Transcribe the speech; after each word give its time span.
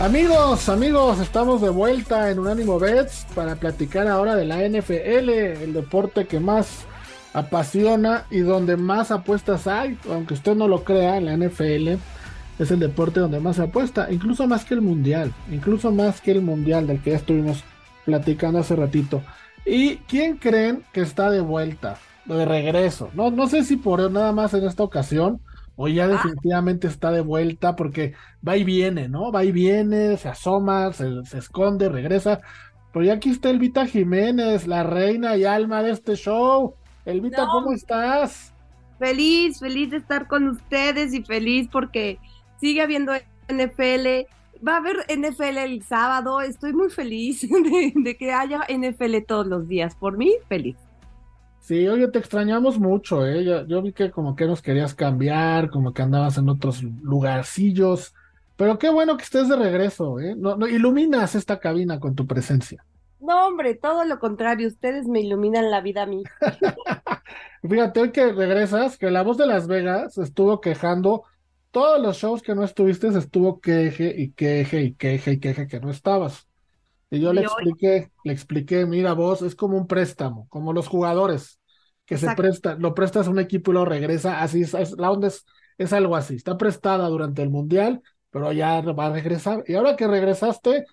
Amigos, 0.00 0.70
amigos, 0.70 1.20
estamos 1.20 1.60
de 1.60 1.68
vuelta 1.68 2.30
en 2.30 2.38
Unánimo 2.38 2.78
Bets 2.78 3.26
para 3.34 3.56
platicar 3.56 4.08
ahora 4.08 4.34
de 4.34 4.46
la 4.46 4.66
NFL, 4.66 5.28
el 5.28 5.74
deporte 5.74 6.26
que 6.26 6.40
más 6.40 6.86
apasiona 7.34 8.24
y 8.30 8.38
donde 8.38 8.78
más 8.78 9.10
apuestas 9.10 9.66
hay, 9.66 9.98
aunque 10.10 10.32
usted 10.32 10.56
no 10.56 10.68
lo 10.68 10.84
crea, 10.84 11.20
la 11.20 11.36
NFL 11.36 11.98
es 12.58 12.70
el 12.70 12.80
deporte 12.80 13.20
donde 13.20 13.40
más 13.40 13.56
se 13.56 13.64
apuesta, 13.64 14.10
incluso 14.10 14.46
más 14.46 14.64
que 14.64 14.72
el 14.72 14.80
mundial, 14.80 15.34
incluso 15.52 15.92
más 15.92 16.22
que 16.22 16.30
el 16.30 16.40
mundial 16.40 16.86
del 16.86 17.02
que 17.02 17.10
ya 17.10 17.16
estuvimos 17.16 17.62
platicando 18.06 18.60
hace 18.60 18.76
ratito. 18.76 19.20
¿Y 19.66 19.96
quién 20.08 20.38
creen 20.38 20.82
que 20.94 21.02
está 21.02 21.28
de 21.28 21.42
vuelta, 21.42 21.98
de 22.24 22.46
regreso? 22.46 23.10
No, 23.12 23.30
no 23.30 23.48
sé 23.48 23.64
si 23.64 23.76
por 23.76 24.10
nada 24.10 24.32
más 24.32 24.54
en 24.54 24.64
esta 24.64 24.82
ocasión 24.82 25.42
o 25.82 25.88
ya 25.88 26.04
ah. 26.04 26.08
definitivamente 26.08 26.88
está 26.88 27.10
de 27.10 27.22
vuelta 27.22 27.74
porque 27.74 28.12
va 28.46 28.54
y 28.54 28.64
viene, 28.64 29.08
¿no? 29.08 29.32
Va 29.32 29.44
y 29.44 29.50
viene, 29.50 30.18
se 30.18 30.28
asoma, 30.28 30.92
se, 30.92 31.08
esconde, 31.32 31.88
regresa. 31.88 32.40
Pero 32.92 33.06
ya 33.06 33.14
aquí 33.14 33.30
está 33.30 33.48
Elvita 33.48 33.86
Jiménez, 33.86 34.66
la 34.66 34.82
reina 34.82 35.38
y 35.38 35.46
alma 35.46 35.82
de 35.82 35.92
este 35.92 36.16
show. 36.16 36.74
Elvita, 37.06 37.46
¿cómo 37.46 37.72
estás? 37.72 38.52
Feliz, 38.98 39.58
feliz 39.58 39.90
de 39.90 39.96
estar 39.96 40.26
con 40.26 40.48
ustedes 40.48 41.14
y 41.14 41.22
feliz 41.22 41.66
porque 41.72 42.18
sigue 42.60 42.82
habiendo 42.82 43.14
NFL. 43.48 44.28
Va 44.62 44.74
a 44.74 44.76
haber 44.76 44.96
NFL 45.08 45.56
el 45.56 45.82
sábado. 45.82 46.42
Estoy 46.42 46.74
muy 46.74 46.90
feliz 46.90 47.40
de, 47.48 47.94
de 47.94 48.16
que 48.18 48.34
haya 48.34 48.66
NFL 48.68 49.16
todos 49.26 49.46
los 49.46 49.66
días. 49.66 49.94
Por 49.94 50.18
mí, 50.18 50.34
feliz. 50.46 50.76
Sí, 51.60 51.86
oye, 51.86 52.08
te 52.08 52.18
extrañamos 52.18 52.78
mucho, 52.78 53.26
¿eh? 53.26 53.44
Yo, 53.44 53.82
vi 53.82 53.92
que 53.92 54.10
como 54.10 54.34
que 54.34 54.46
nos 54.46 54.62
querías 54.62 54.94
cambiar, 54.94 55.70
como 55.70 55.92
que 55.92 56.02
andabas 56.02 56.38
en 56.38 56.48
otros 56.48 56.82
lugarcillos, 56.82 58.14
pero 58.56 58.78
qué 58.78 58.90
bueno 58.90 59.16
que 59.16 59.24
estés 59.24 59.48
de 59.48 59.56
regreso, 59.56 60.18
¿eh? 60.20 60.34
No, 60.36 60.56
no, 60.56 60.66
iluminas 60.66 61.34
esta 61.34 61.60
cabina 61.60 62.00
con 62.00 62.14
tu 62.14 62.26
presencia. 62.26 62.84
No, 63.20 63.46
hombre, 63.46 63.74
todo 63.74 64.04
lo 64.04 64.18
contrario, 64.18 64.66
ustedes 64.66 65.06
me 65.06 65.20
iluminan 65.20 65.70
la 65.70 65.80
vida 65.80 66.02
a 66.02 66.06
mí. 66.06 66.24
Fíjate, 67.62 68.00
hoy 68.00 68.10
que 68.10 68.32
regresas, 68.32 68.98
que 68.98 69.10
la 69.10 69.22
voz 69.22 69.36
de 69.36 69.46
Las 69.46 69.66
Vegas 69.66 70.18
estuvo 70.18 70.60
quejando, 70.60 71.24
todos 71.70 72.02
los 72.02 72.16
shows 72.16 72.42
que 72.42 72.54
no 72.54 72.64
estuviste 72.64 73.08
estuvo 73.08 73.60
queje 73.60 74.12
y 74.16 74.32
queje 74.32 74.82
y 74.82 74.94
queje 74.94 75.32
y 75.32 75.40
queje 75.40 75.68
que 75.68 75.78
no 75.78 75.90
estabas. 75.90 76.49
Y 77.10 77.20
yo 77.20 77.32
le 77.32 77.42
expliqué, 77.42 78.12
le 78.24 78.32
expliqué, 78.32 78.86
mira 78.86 79.14
vos, 79.14 79.42
es 79.42 79.56
como 79.56 79.76
un 79.76 79.88
préstamo, 79.88 80.46
como 80.48 80.72
los 80.72 80.86
jugadores, 80.86 81.60
que 82.06 82.16
se 82.18 82.34
presta, 82.34 82.76
lo 82.76 82.94
prestas 82.94 83.26
a 83.26 83.30
un 83.30 83.40
equipo 83.40 83.70
y 83.70 83.74
lo 83.74 83.84
regresa, 83.84 84.42
así 84.42 84.62
es, 84.62 84.74
la 84.96 85.10
onda 85.10 85.28
es, 85.28 85.44
es 85.76 85.92
algo 85.92 86.14
así, 86.14 86.36
está 86.36 86.56
prestada 86.56 87.08
durante 87.08 87.42
el 87.42 87.50
Mundial, 87.50 88.00
pero 88.30 88.52
ya 88.52 88.80
va 88.80 89.06
a 89.06 89.12
regresar. 89.12 89.64
Y 89.66 89.74
ahora 89.74 89.96
que 89.96 90.06
regresaste, 90.06 90.84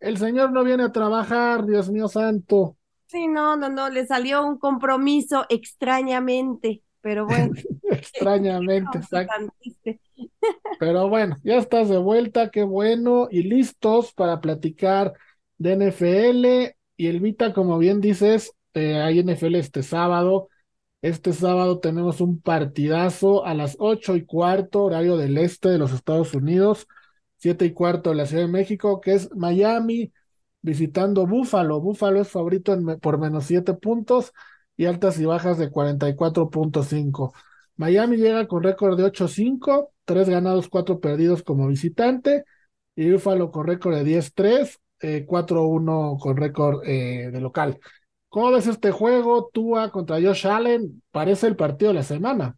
el 0.00 0.16
señor 0.16 0.52
no 0.52 0.64
viene 0.64 0.84
a 0.84 0.92
trabajar, 0.92 1.66
Dios 1.66 1.90
mío 1.90 2.08
santo. 2.08 2.76
Sí, 3.06 3.28
no, 3.28 3.56
no, 3.56 3.68
no, 3.68 3.88
le 3.88 4.06
salió 4.06 4.44
un 4.44 4.58
compromiso 4.58 5.46
extrañamente, 5.48 6.82
pero 7.00 7.26
bueno. 7.26 7.52
extrañamente, 7.90 8.98
exacto. 8.98 9.52
Pero 10.78 11.08
bueno, 11.08 11.36
ya 11.42 11.56
estás 11.56 11.88
de 11.88 11.98
vuelta, 11.98 12.50
qué 12.50 12.62
bueno, 12.62 13.28
y 13.30 13.42
listos 13.42 14.12
para 14.12 14.40
platicar 14.40 15.12
de 15.58 15.72
NFL. 15.72 16.76
Y 16.96 17.06
el 17.08 17.20
Vita, 17.20 17.52
como 17.52 17.78
bien 17.78 18.00
dices, 18.00 18.52
eh, 18.74 18.96
hay 19.00 19.20
NFL 19.20 19.56
este 19.56 19.82
sábado. 19.82 20.48
Este 21.02 21.32
sábado 21.32 21.78
tenemos 21.78 22.20
un 22.20 22.40
partidazo 22.40 23.44
a 23.44 23.54
las 23.54 23.76
ocho 23.78 24.16
y 24.16 24.24
cuarto, 24.24 24.84
horario 24.84 25.16
del 25.16 25.38
este 25.38 25.68
de 25.68 25.78
los 25.78 25.92
Estados 25.92 26.34
Unidos, 26.34 26.86
siete 27.36 27.66
y 27.66 27.72
cuarto 27.72 28.10
de 28.10 28.16
la 28.16 28.26
Ciudad 28.26 28.44
de 28.44 28.52
México, 28.52 29.00
que 29.00 29.14
es 29.14 29.30
Miami 29.36 30.12
visitando 30.62 31.26
Buffalo. 31.26 31.80
Buffalo 31.80 32.20
es 32.20 32.28
favorito 32.28 32.76
por 33.00 33.18
menos 33.18 33.44
siete 33.44 33.74
puntos 33.74 34.32
y 34.76 34.86
altas 34.86 35.18
y 35.20 35.24
bajas 35.26 35.58
de 35.58 35.70
44.5. 35.70 37.32
Miami 37.76 38.16
llega 38.16 38.48
con 38.48 38.62
récord 38.62 38.96
de 38.96 39.04
8-5, 39.04 39.92
tres 40.04 40.28
ganados, 40.28 40.68
cuatro 40.68 41.00
perdidos 41.00 41.42
como 41.42 41.68
visitante, 41.68 42.44
y 42.94 43.10
Buffalo 43.12 43.50
con 43.50 43.66
récord 43.66 43.94
de 43.96 44.04
10-3 44.04 44.80
eh, 45.00 45.24
4-1 45.26 46.18
con 46.20 46.36
récord 46.36 46.82
eh, 46.84 47.30
de 47.32 47.40
local. 47.40 47.78
¿Cómo 48.28 48.50
ves 48.52 48.66
este 48.66 48.90
juego? 48.90 49.50
Tua 49.52 49.90
contra 49.90 50.20
Josh 50.20 50.46
Allen, 50.46 51.02
parece 51.10 51.46
el 51.46 51.56
partido 51.56 51.90
de 51.90 51.94
la 51.98 52.02
semana. 52.02 52.56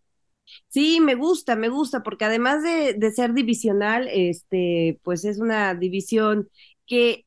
Sí, 0.69 1.00
me 1.00 1.15
gusta, 1.15 1.56
me 1.56 1.69
gusta, 1.69 2.03
porque 2.03 2.25
además 2.25 2.62
de, 2.62 2.94
de 2.94 3.12
ser 3.12 3.34
divisional, 3.34 4.09
este, 4.10 4.98
pues 5.04 5.25
es 5.25 5.38
una 5.38 5.75
división 5.75 6.48
que 6.87 7.27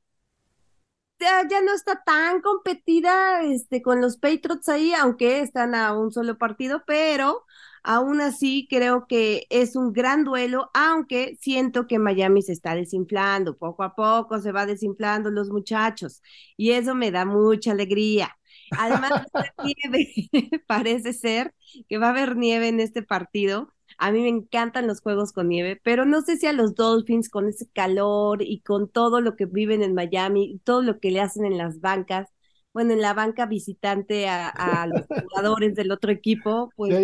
ya, 1.50 1.62
no 1.62 1.74
está 1.74 2.02
tan 2.04 2.42
competida 2.42 3.42
este, 3.44 3.82
con 3.82 4.02
los 4.02 4.18
Patriots 4.18 4.70
ahí, 4.70 4.94
aunque 4.94 5.42
están 5.42 5.76
a 5.76 5.94
un 5.98 6.12
solo 6.12 6.38
partido, 6.38 6.84
pero 6.86 7.46
Aún 7.84 8.22
así, 8.22 8.68
creo 8.70 9.08
que 9.08 9.48
es 9.50 9.76
un 9.76 9.92
gran 9.92 10.24
duelo, 10.24 10.70
aunque 10.74 11.36
siento 11.42 11.88
que 11.88 11.98
Miami 11.98 12.44
se 12.44 12.52
está 12.54 12.76
desinflando, 12.76 13.58
poco 13.58 13.84
a 13.84 13.96
poco 13.96 14.40
se 14.40 14.52
va 14.52 14.68
desinflando 14.68 15.32
los 15.32 15.50
muchachos 15.50 16.22
y 16.58 16.72
eso 16.72 16.94
me 16.94 17.10
da 17.12 17.26
mucha 17.26 17.72
alegría. 17.72 18.38
Además, 18.78 19.12
nieve, 19.64 20.14
parece 20.68 21.14
ser 21.14 21.56
que 21.90 21.98
va 21.98 22.08
a 22.08 22.10
haber 22.12 22.36
nieve 22.38 22.68
en 22.68 22.80
este 22.80 23.02
partido. 23.02 23.74
A 24.02 24.12
mí 24.12 24.22
me 24.22 24.30
encantan 24.30 24.88
los 24.88 25.00
juegos 25.00 25.32
con 25.32 25.48
nieve, 25.48 25.80
pero 25.84 26.06
no 26.06 26.22
sé 26.22 26.36
si 26.38 26.48
a 26.48 26.54
los 26.54 26.74
Dolphins 26.74 27.30
con 27.30 27.48
ese 27.48 27.68
calor 27.72 28.42
y 28.42 28.62
con 28.62 28.90
todo 28.90 29.22
lo 29.22 29.36
que 29.36 29.46
viven 29.46 29.84
en 29.84 29.94
Miami, 29.94 30.60
todo 30.64 30.82
lo 30.82 31.00
que 31.00 31.12
le 31.12 31.22
hacen 31.22 31.46
en 31.46 31.58
las 31.58 31.82
bancas, 31.82 32.30
bueno, 32.74 32.94
en 32.94 33.02
la 33.02 33.14
banca 33.14 33.46
visitante 33.46 34.28
a, 34.28 34.88
los 34.88 35.06
jugadores 35.30 35.76
del 35.76 35.92
otro 35.92 36.12
equipo, 36.12 36.72
pues 36.76 36.96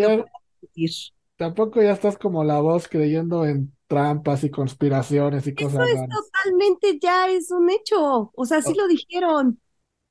Tampoco 1.36 1.84
ya 1.84 1.92
estás 1.92 2.18
como 2.18 2.44
la 2.44 2.60
voz 2.62 2.88
creyendo 2.88 3.46
en 3.46 3.72
trampas 3.86 4.44
y 4.44 4.50
conspiraciones 4.50 5.46
y 5.46 5.54
cosas 5.54 5.88
Eso 5.88 6.04
es 6.04 6.10
totalmente 6.10 6.98
ya 7.00 7.30
es 7.30 7.52
un 7.52 7.70
hecho. 7.70 8.32
O 8.34 8.46
sea, 8.46 8.64
sí 8.64 8.74
oh. 8.74 8.82
lo 8.82 8.88
dijeron, 8.88 9.62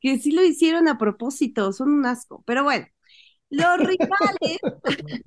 que 0.01 0.21
sí 0.21 0.31
lo 0.31 0.45
hicieron 0.45 0.87
a 0.87 0.99
propósito, 0.99 1.73
son 1.73 1.91
un 1.91 2.07
asco. 2.07 2.45
Pero 2.47 2.63
bueno, 2.63 2.87
los 3.51 3.79
rivales, 3.79 4.61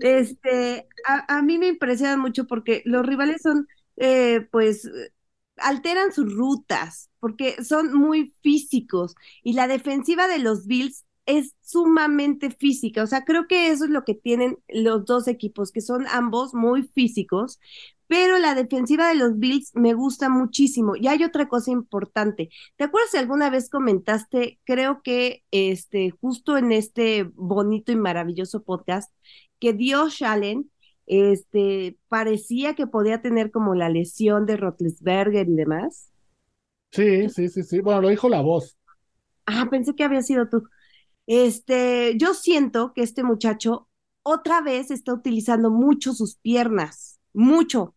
este, 0.00 0.88
a, 1.06 1.42
mí 1.42 1.58
me 1.58 1.68
impresionan 1.68 2.20
mucho 2.20 2.46
porque 2.46 2.82
los 2.84 3.06
rivales 3.06 3.42
son, 3.42 3.66
eh, 3.96 4.46
pues, 4.50 4.88
alteran 5.56 6.12
sus 6.12 6.34
rutas 6.34 7.10
porque 7.20 7.62
son 7.64 7.94
muy 7.94 8.34
físicos 8.42 9.14
y 9.42 9.54
la 9.54 9.68
defensiva 9.68 10.28
de 10.28 10.38
los 10.38 10.66
Bills 10.66 11.04
es 11.26 11.54
sumamente 11.62 12.50
física. 12.50 13.02
O 13.02 13.06
sea, 13.06 13.24
creo 13.24 13.46
que 13.46 13.70
eso 13.70 13.84
es 13.84 13.90
lo 13.90 14.04
que 14.04 14.14
tienen 14.14 14.58
los 14.68 15.04
dos 15.06 15.28
equipos, 15.28 15.72
que 15.72 15.80
son 15.80 16.06
ambos 16.08 16.54
muy 16.54 16.82
físicos, 16.82 17.60
pero 18.06 18.38
la 18.38 18.54
defensiva 18.54 19.08
de 19.08 19.14
los 19.14 19.38
Bills 19.38 19.70
me 19.74 19.94
gusta 19.94 20.28
muchísimo. 20.28 20.96
Y 20.96 21.08
hay 21.08 21.24
otra 21.24 21.48
cosa 21.48 21.70
importante. 21.70 22.50
¿Te 22.76 22.84
acuerdas 22.84 23.10
si 23.12 23.16
alguna 23.16 23.48
vez 23.50 23.70
comentaste, 23.70 24.60
creo 24.64 25.00
que 25.02 25.44
este, 25.50 26.10
justo 26.10 26.58
en 26.58 26.72
este 26.72 27.24
bonito 27.34 27.92
y 27.92 27.96
maravilloso 27.96 28.62
podcast, 28.62 29.10
que 29.64 29.72
Dios 29.72 30.20
Allen 30.20 30.70
este, 31.06 31.96
parecía 32.08 32.74
que 32.74 32.86
podía 32.86 33.22
tener 33.22 33.50
como 33.50 33.74
la 33.74 33.88
lesión 33.88 34.44
de 34.44 34.58
Rotlesberger 34.58 35.48
y 35.48 35.54
demás? 35.54 36.10
Sí, 36.92 37.30
sí, 37.30 37.48
sí, 37.48 37.62
sí. 37.62 37.80
Bueno, 37.80 38.02
lo 38.02 38.08
dijo 38.10 38.28
la 38.28 38.42
voz. 38.42 38.76
Ah, 39.46 39.66
pensé 39.70 39.94
que 39.94 40.04
había 40.04 40.20
sido 40.20 40.50
tú. 40.50 40.64
Este, 41.26 42.14
yo 42.18 42.34
siento 42.34 42.92
que 42.92 43.02
este 43.02 43.22
muchacho 43.22 43.88
otra 44.22 44.60
vez 44.60 44.90
está 44.90 45.14
utilizando 45.14 45.70
mucho 45.70 46.12
sus 46.12 46.36
piernas, 46.36 47.18
mucho, 47.32 47.96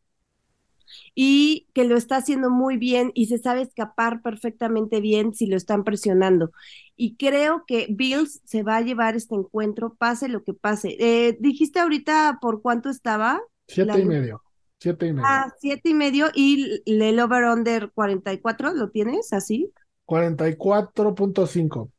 y 1.15 1.67
que 1.73 1.83
lo 1.85 1.97
está 1.97 2.17
haciendo 2.17 2.49
muy 2.49 2.77
bien 2.77 3.11
y 3.13 3.27
se 3.27 3.37
sabe 3.37 3.61
escapar 3.61 4.21
perfectamente 4.21 5.01
bien 5.01 5.33
si 5.33 5.47
lo 5.47 5.57
están 5.57 5.83
presionando. 5.83 6.51
Y 6.95 7.15
creo 7.15 7.63
que 7.67 7.87
Bills 7.89 8.41
se 8.43 8.63
va 8.63 8.77
a 8.77 8.81
llevar 8.81 9.15
este 9.15 9.35
encuentro, 9.35 9.95
pase 9.95 10.27
lo 10.27 10.43
que 10.43 10.53
pase. 10.53 10.95
Eh, 10.99 11.37
dijiste 11.39 11.79
ahorita 11.79 12.39
por 12.41 12.61
cuánto 12.61 12.89
estaba. 12.89 13.41
Siete 13.67 13.99
y 13.99 14.05
medio. 14.05 14.41
Siete 14.79 15.07
y 15.07 15.13
medio. 15.13 15.27
Ah, 15.27 15.53
siete 15.59 15.89
y 15.89 15.93
medio 15.93 16.27
y 16.33 16.81
el 16.85 17.19
over-under 17.19 17.91
44, 17.91 18.73
¿lo 18.73 18.89
tienes 18.89 19.33
así? 19.33 19.71
44.5 20.05 21.89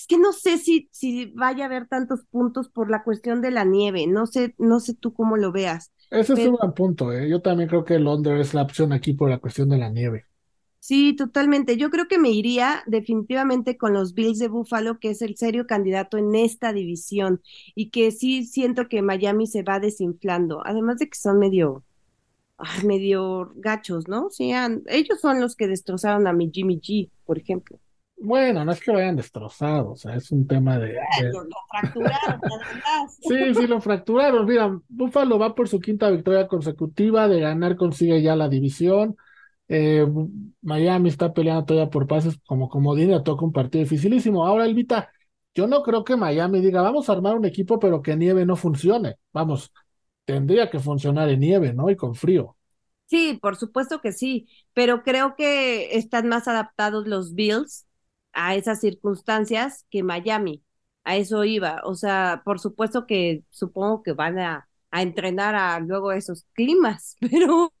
es 0.00 0.06
que 0.06 0.18
no 0.18 0.32
sé 0.32 0.56
si, 0.56 0.88
si 0.92 1.26
vaya 1.26 1.64
a 1.64 1.66
haber 1.66 1.86
tantos 1.86 2.24
puntos 2.30 2.70
por 2.70 2.90
la 2.90 3.02
cuestión 3.02 3.42
de 3.42 3.50
la 3.50 3.64
nieve, 3.64 4.06
no 4.06 4.26
sé, 4.26 4.54
no 4.56 4.80
sé 4.80 4.94
tú 4.94 5.12
cómo 5.12 5.36
lo 5.36 5.52
veas. 5.52 5.92
Ese 6.10 6.32
es 6.32 6.40
un 6.40 6.56
buen 6.56 6.72
punto, 6.72 7.12
¿eh? 7.12 7.28
yo 7.28 7.40
también 7.40 7.68
creo 7.68 7.84
que 7.84 7.94
el 7.94 8.06
under 8.06 8.38
es 8.38 8.52
la 8.52 8.62
opción 8.62 8.92
aquí 8.92 9.12
por 9.12 9.30
la 9.30 9.38
cuestión 9.38 9.68
de 9.68 9.78
la 9.78 9.88
nieve. 9.88 10.24
Sí, 10.80 11.14
totalmente. 11.14 11.76
Yo 11.76 11.90
creo 11.90 12.08
que 12.08 12.18
me 12.18 12.30
iría 12.30 12.82
definitivamente 12.86 13.76
con 13.76 13.92
los 13.92 14.14
Bills 14.14 14.38
de 14.38 14.48
Buffalo, 14.48 14.98
que 14.98 15.10
es 15.10 15.20
el 15.22 15.36
serio 15.36 15.66
candidato 15.66 16.16
en 16.16 16.34
esta 16.34 16.72
división 16.72 17.42
y 17.74 17.90
que 17.90 18.10
sí 18.12 18.44
siento 18.44 18.88
que 18.88 19.02
Miami 19.02 19.46
se 19.46 19.62
va 19.62 19.78
desinflando, 19.78 20.62
además 20.64 20.98
de 20.98 21.08
que 21.08 21.18
son 21.18 21.38
medio 21.38 21.84
medio 22.84 23.52
gachos, 23.56 24.08
¿no? 24.08 24.30
Sí, 24.30 24.52
ellos 24.86 25.20
son 25.20 25.40
los 25.40 25.56
que 25.56 25.68
destrozaron 25.68 26.26
a 26.26 26.32
mi 26.32 26.50
Jimmy 26.52 26.80
G, 26.80 27.10
por 27.24 27.38
ejemplo. 27.38 27.78
Bueno, 28.22 28.66
no 28.66 28.72
es 28.72 28.80
que 28.80 28.92
lo 28.92 28.98
hayan 28.98 29.16
destrozado, 29.16 29.92
o 29.92 29.96
sea, 29.96 30.14
es 30.14 30.30
un 30.30 30.46
tema 30.46 30.78
de. 30.78 30.94
Lo, 31.32 31.42
fracturaron, 31.70 32.40
Sí, 33.22 33.54
sí, 33.54 33.66
lo 33.66 33.80
fracturaron. 33.80 34.44
Mira, 34.46 34.78
Buffalo 34.88 35.38
va 35.38 35.54
por 35.54 35.68
su 35.68 35.80
quinta 35.80 36.10
victoria 36.10 36.46
consecutiva, 36.46 37.28
de 37.28 37.40
ganar 37.40 37.76
consigue 37.76 38.20
ya 38.20 38.36
la 38.36 38.50
división. 38.50 39.16
Eh, 39.68 40.06
Miami 40.60 41.08
está 41.08 41.32
peleando 41.32 41.64
todavía 41.64 41.90
por 41.90 42.06
pases 42.06 42.38
como 42.46 42.68
comodín, 42.68 43.10
le 43.10 43.20
toca 43.20 43.44
un 43.44 43.52
partido 43.52 43.84
dificilísimo. 43.84 44.46
Ahora, 44.46 44.66
Elvita, 44.66 45.10
yo 45.54 45.66
no 45.66 45.82
creo 45.82 46.04
que 46.04 46.16
Miami 46.16 46.60
diga, 46.60 46.82
vamos 46.82 47.08
a 47.08 47.12
armar 47.12 47.36
un 47.36 47.46
equipo, 47.46 47.78
pero 47.78 48.02
que 48.02 48.16
nieve 48.16 48.44
no 48.44 48.56
funcione. 48.56 49.16
Vamos, 49.32 49.72
tendría 50.26 50.68
que 50.68 50.78
funcionar 50.78 51.30
en 51.30 51.40
nieve, 51.40 51.72
¿no? 51.72 51.88
Y 51.88 51.96
con 51.96 52.14
frío. 52.14 52.56
Sí, 53.06 53.38
por 53.40 53.56
supuesto 53.56 54.00
que 54.02 54.12
sí, 54.12 54.46
pero 54.74 55.02
creo 55.02 55.34
que 55.36 55.96
están 55.96 56.28
más 56.28 56.46
adaptados 56.48 57.08
los 57.08 57.34
Bills 57.34 57.86
a 58.32 58.54
esas 58.56 58.80
circunstancias 58.80 59.86
que 59.90 60.02
Miami. 60.02 60.62
A 61.04 61.16
eso 61.16 61.44
iba. 61.44 61.80
O 61.84 61.94
sea, 61.94 62.42
por 62.44 62.60
supuesto 62.60 63.06
que 63.06 63.44
supongo 63.50 64.02
que 64.02 64.12
van 64.12 64.38
a, 64.38 64.68
a 64.90 65.02
entrenar 65.02 65.54
a 65.54 65.80
luego 65.80 66.12
esos 66.12 66.44
climas, 66.54 67.16
pero, 67.30 67.72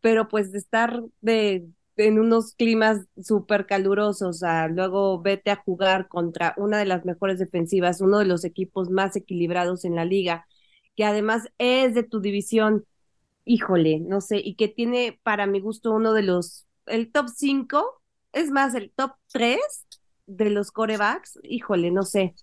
pero 0.00 0.28
pues 0.28 0.54
estar 0.54 1.02
de, 1.20 1.66
en 1.96 2.18
unos 2.18 2.54
climas 2.54 3.06
súper 3.22 3.66
calurosos, 3.66 4.42
a 4.42 4.68
luego 4.68 5.20
vete 5.20 5.50
a 5.50 5.56
jugar 5.56 6.08
contra 6.08 6.54
una 6.56 6.78
de 6.78 6.86
las 6.86 7.04
mejores 7.04 7.38
defensivas, 7.38 8.00
uno 8.00 8.18
de 8.18 8.24
los 8.26 8.44
equipos 8.44 8.90
más 8.90 9.16
equilibrados 9.16 9.84
en 9.84 9.94
la 9.96 10.04
liga, 10.04 10.46
que 10.96 11.04
además 11.04 11.48
es 11.58 11.94
de 11.94 12.02
tu 12.02 12.20
división, 12.20 12.84
híjole, 13.44 14.00
no 14.00 14.20
sé, 14.20 14.38
y 14.44 14.54
que 14.56 14.68
tiene 14.68 15.20
para 15.22 15.46
mi 15.46 15.60
gusto 15.60 15.92
uno 15.92 16.12
de 16.14 16.22
los, 16.22 16.66
el 16.86 17.12
top 17.12 17.28
5 17.34 18.01
es 18.32 18.50
más, 18.50 18.74
el 18.74 18.92
top 18.92 19.12
3 19.32 19.60
de 20.26 20.50
los 20.50 20.70
corebacks, 20.72 21.38
híjole, 21.42 21.90
no 21.90 22.02
sé. 22.04 22.34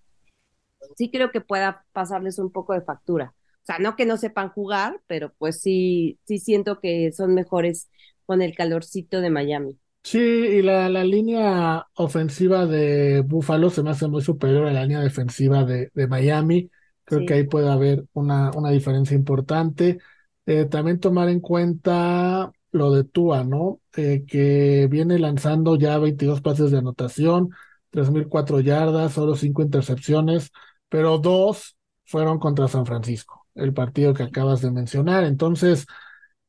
Sí 0.96 1.10
creo 1.10 1.30
que 1.30 1.40
pueda 1.40 1.84
pasarles 1.92 2.38
un 2.38 2.50
poco 2.52 2.74
de 2.74 2.82
factura. 2.82 3.34
O 3.62 3.66
sea, 3.66 3.78
no 3.78 3.96
que 3.96 4.06
no 4.06 4.16
sepan 4.16 4.50
jugar, 4.50 5.00
pero 5.06 5.32
pues 5.38 5.60
sí, 5.60 6.18
sí 6.24 6.38
siento 6.38 6.80
que 6.80 7.12
son 7.12 7.34
mejores 7.34 7.90
con 8.26 8.42
el 8.42 8.54
calorcito 8.54 9.20
de 9.20 9.30
Miami. 9.30 9.78
Sí, 10.02 10.18
y 10.18 10.62
la, 10.62 10.88
la 10.88 11.04
línea 11.04 11.86
ofensiva 11.94 12.66
de 12.66 13.20
Buffalo 13.20 13.68
se 13.70 13.82
me 13.82 13.90
hace 13.90 14.08
muy 14.08 14.22
superior 14.22 14.66
a 14.66 14.72
la 14.72 14.82
línea 14.84 15.00
defensiva 15.00 15.64
de, 15.64 15.90
de 15.94 16.06
Miami. 16.08 16.70
Creo 17.04 17.24
que 17.24 17.34
ahí 17.34 17.44
puede 17.44 17.70
haber 17.70 18.06
una, 18.14 18.50
una 18.56 18.70
diferencia 18.70 19.14
importante. 19.14 19.98
Eh, 20.46 20.64
también 20.64 20.98
tomar 21.00 21.28
en 21.28 21.40
cuenta 21.40 22.50
lo 22.72 22.92
de 22.92 23.04
Tua, 23.04 23.44
¿no? 23.44 23.80
Eh, 23.96 24.24
que 24.26 24.88
viene 24.90 25.18
lanzando 25.18 25.76
ya 25.76 25.98
22 25.98 26.40
pases 26.40 26.70
de 26.70 26.78
anotación, 26.78 27.50
3.004 27.90 28.60
yardas, 28.60 29.12
solo 29.12 29.34
5 29.34 29.62
intercepciones, 29.62 30.50
pero 30.88 31.18
dos 31.18 31.76
fueron 32.04 32.38
contra 32.38 32.68
San 32.68 32.86
Francisco, 32.86 33.46
el 33.54 33.72
partido 33.72 34.14
que 34.14 34.22
acabas 34.24 34.60
de 34.60 34.70
mencionar. 34.70 35.24
Entonces, 35.24 35.86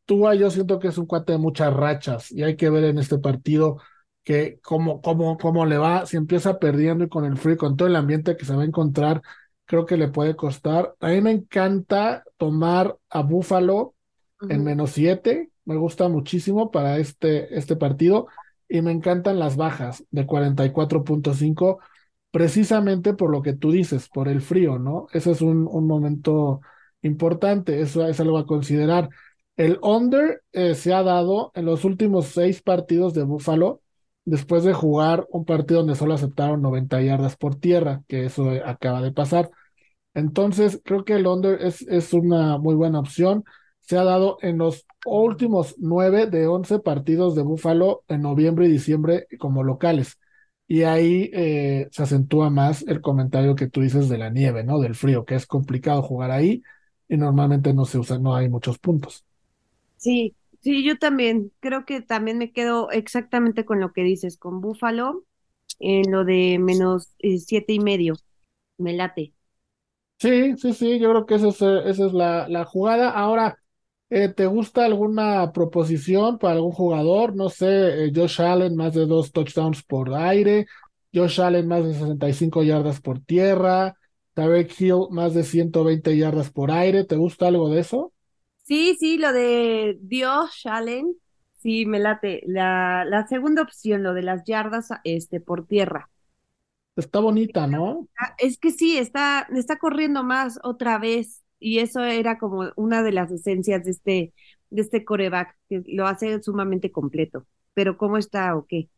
Tua 0.06 0.36
yo 0.36 0.50
siento 0.52 0.80
que 0.80 0.90
es 0.90 0.98
un 0.98 1.06
cuate 1.06 1.34
de 1.34 1.38
muchas 1.38 1.74
rachas 1.74 2.32
y 2.32 2.44
hay 2.44 2.56
que 2.56 2.70
ver 2.70 2.84
en 2.86 2.98
este 2.98 3.18
partido 3.20 3.78
que 4.24 4.60
cómo, 4.62 5.02
cómo, 5.02 5.38
cómo 5.38 5.66
le 5.66 5.78
va, 5.78 6.06
si 6.06 6.18
empieza 6.18 6.60
perdiendo 6.60 7.06
y 7.06 7.10
con 7.10 7.26
el 7.26 7.38
frío, 7.38 7.58
con 7.58 7.76
todo 7.78 7.88
el 7.88 7.96
ambiente 7.96 8.38
que 8.38 8.46
se 8.46 8.56
va 8.56 8.64
a 8.64 8.66
encontrar, 8.66 9.22
creo 9.66 9.86
que 9.86 9.98
le 9.98 10.10
puede 10.10 10.36
costar. 10.36 10.96
A 11.00 11.10
mí 11.10 11.22
me 11.22 11.32
encanta 11.32 12.24
tomar 12.38 12.98
a 13.10 13.22
Búfalo 13.24 13.96
en 14.50 14.64
menos 14.64 14.92
7 14.92 15.52
me 15.72 15.78
gusta 15.78 16.10
muchísimo 16.10 16.72
para 16.72 16.98
este, 16.98 17.58
este 17.58 17.76
partido 17.76 18.28
y 18.70 18.82
me 18.82 18.92
encantan 18.92 19.40
las 19.40 19.58
bajas 19.58 20.04
de 20.12 20.26
44.5 20.28 21.80
precisamente 22.32 23.14
por 23.14 23.32
lo 23.32 23.42
que 23.42 23.54
tú 23.54 23.72
dices, 23.72 24.10
por 24.10 24.28
el 24.30 24.42
frío, 24.42 24.80
¿no? 24.80 25.08
Ese 25.14 25.32
es 25.32 25.42
un, 25.42 25.68
un 25.70 25.88
momento 25.88 26.62
importante, 27.02 27.82
eso 27.82 28.06
es 28.08 28.20
algo 28.20 28.38
a 28.38 28.46
considerar. 28.46 29.10
El 29.58 29.80
under 29.82 30.42
eh, 30.54 30.76
se 30.76 30.94
ha 30.94 31.04
dado 31.04 31.52
en 31.56 31.66
los 31.66 31.84
últimos 31.86 32.28
seis 32.28 32.62
partidos 32.62 33.14
de 33.14 33.24
Buffalo, 33.24 33.82
después 34.26 34.64
de 34.64 34.74
jugar 34.74 35.26
un 35.30 35.46
partido 35.46 35.82
donde 35.82 35.96
solo 35.96 36.14
aceptaron 36.14 36.62
90 36.62 37.02
yardas 37.02 37.36
por 37.38 37.56
tierra, 37.56 38.04
que 38.08 38.26
eso 38.26 38.50
acaba 38.66 39.02
de 39.02 39.12
pasar. 39.12 39.50
Entonces, 40.14 40.82
creo 40.84 41.06
que 41.06 41.14
el 41.14 41.28
under 41.28 41.62
es, 41.62 41.82
es 41.84 42.14
una 42.14 42.58
muy 42.58 42.76
buena 42.76 43.00
opción 43.00 43.44
se 43.82 43.98
ha 43.98 44.04
dado 44.04 44.38
en 44.42 44.58
los 44.58 44.86
últimos 45.06 45.76
nueve 45.80 46.28
de 46.28 46.48
once 46.48 46.80
partidos 46.80 47.36
de 47.36 47.44
Búfalo 47.44 48.04
en 48.08 48.22
noviembre 48.22 48.68
y 48.68 48.72
diciembre 48.72 49.28
como 49.40 49.64
locales. 49.64 50.20
Y 50.68 50.84
ahí 50.84 51.30
eh, 51.34 51.90
se 51.92 52.04
acentúa 52.04 52.50
más 52.50 52.84
el 52.88 53.02
comentario 53.02 53.56
que 53.56 53.68
tú 53.70 53.82
dices 53.82 54.08
de 54.10 54.18
la 54.18 54.30
nieve, 54.30 54.64
¿no? 54.64 54.80
Del 54.80 54.96
frío, 54.96 55.26
que 55.26 55.36
es 55.36 55.46
complicado 55.46 56.02
jugar 56.02 56.32
ahí 56.32 56.64
y 57.10 57.18
normalmente 57.18 57.74
no 57.74 57.86
se 57.86 57.98
usa, 58.00 58.20
no 58.20 58.36
hay 58.36 58.50
muchos 58.50 58.80
puntos. 58.80 59.26
Sí, 59.98 60.36
sí, 60.62 60.84
yo 60.86 60.98
también 60.98 61.52
creo 61.60 61.86
que 61.86 62.02
también 62.02 62.38
me 62.38 62.52
quedo 62.52 62.90
exactamente 62.92 63.66
con 63.66 63.80
lo 63.80 63.94
que 63.94 64.04
dices, 64.04 64.38
con 64.38 64.60
Búfalo, 64.62 65.26
en 65.80 66.12
lo 66.12 66.26
de 66.26 66.60
menos 66.60 67.14
eh, 67.20 67.40
siete 67.40 67.74
y 67.74 67.80
medio, 67.80 68.16
me 68.78 68.94
late. 68.94 69.34
Sí, 70.20 70.56
sí, 70.58 70.74
sí, 70.74 71.00
yo 71.00 71.10
creo 71.10 71.26
que 71.26 71.36
esa 71.36 71.48
es, 71.50 71.62
esa 71.62 72.06
es 72.06 72.14
la, 72.14 72.48
la 72.48 72.64
jugada. 72.66 73.10
Ahora, 73.10 73.58
eh, 74.12 74.30
¿te 74.30 74.48
gusta 74.48 74.86
alguna 74.86 75.52
proposición 75.54 76.40
para 76.40 76.56
algún 76.56 76.74
jugador? 76.74 77.36
No 77.36 77.50
sé, 77.50 78.06
eh, 78.08 78.14
Josh 78.16 78.42
Allen 78.42 78.76
más 78.78 78.94
de 78.96 79.08
dos 79.08 79.32
touchdowns 79.34 79.84
por 79.84 80.14
aire, 80.16 80.68
Josh 81.14 81.42
Allen 81.42 81.68
más 81.68 81.86
de 81.86 81.94
65 81.96 82.64
yardas 82.64 83.02
por 83.02 83.22
tierra, 83.22 83.98
Tarek 84.36 84.80
Hill 84.80 85.08
más 85.12 85.34
de 85.34 85.44
120 85.44 86.18
yardas 86.18 86.52
por 86.52 86.72
aire. 86.72 87.06
¿Te 87.06 87.18
gusta 87.18 87.48
algo 87.48 87.70
de 87.70 87.82
eso? 87.82 88.14
Sí, 88.64 88.96
sí, 89.00 89.18
lo 89.18 89.34
de 89.34 90.00
Josh 90.10 90.68
Allen, 90.68 91.16
sí, 91.58 91.86
me 91.86 92.00
late. 92.00 92.42
La, 92.48 93.06
la 93.06 93.28
segunda 93.28 93.64
opción, 93.64 94.04
lo 94.04 94.14
de 94.14 94.24
las 94.24 94.44
yardas 94.46 94.90
este, 95.04 95.42
por 95.42 95.68
tierra. 95.68 96.10
Está 96.96 97.20
bonita, 97.20 97.68
¿no? 97.68 98.08
Es 98.38 98.58
que 98.58 98.72
sí, 98.72 98.98
está, 98.98 99.48
está 99.56 99.78
corriendo 99.78 100.24
más 100.24 100.60
otra 100.64 100.98
vez 101.00 101.41
y 101.62 101.80
eso 101.80 102.04
era 102.04 102.40
como 102.40 102.72
una 102.78 103.04
de 103.04 103.14
las 103.14 103.32
esencias 103.32 103.86
de 103.86 103.92
este, 103.92 104.34
de 104.72 104.82
este 104.84 105.06
coreback, 105.06 105.58
que 105.70 105.84
lo 105.88 106.08
hace 106.08 106.44
sumamente 106.44 106.92
completo. 106.92 107.48
Pero 107.76 107.98
¿cómo 107.98 108.18
está 108.20 108.56
o 108.58 108.68
qué? 108.68 108.90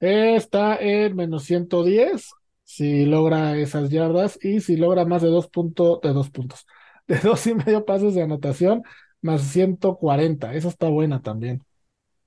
Está 0.00 0.76
en 0.76 1.16
menos 1.16 1.44
110 1.44 2.30
si 2.64 3.06
logra 3.06 3.56
esas 3.56 3.90
yardas 3.90 4.38
y 4.42 4.60
si 4.60 4.76
logra 4.76 5.04
más 5.06 5.22
de 5.22 5.28
dos 5.28 5.48
puntos, 5.48 6.00
de 6.02 6.12
dos 6.12 6.30
puntos, 6.30 6.66
de 7.06 7.18
dos 7.20 7.46
y 7.46 7.54
medio 7.54 7.84
pasos 7.86 8.14
de 8.14 8.22
anotación, 8.22 8.82
más 9.22 9.42
140. 9.42 10.54
Esa 10.54 10.68
está 10.68 10.88
buena 10.88 11.22
también. 11.22 11.62